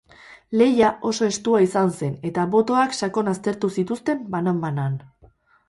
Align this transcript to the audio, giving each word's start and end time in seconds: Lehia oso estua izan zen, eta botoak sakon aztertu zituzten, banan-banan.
Lehia 0.61 0.87
oso 1.09 1.27
estua 1.33 1.59
izan 1.65 1.93
zen, 1.99 2.17
eta 2.31 2.47
botoak 2.57 2.97
sakon 3.03 3.31
aztertu 3.35 3.73
zituzten, 3.79 4.27
banan-banan. 4.35 5.01